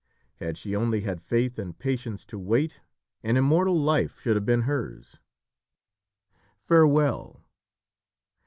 [0.37, 2.81] Had she only had faith and patience to wait,
[3.21, 5.19] an immortal life should have been hers.
[6.57, 7.43] "Farewell!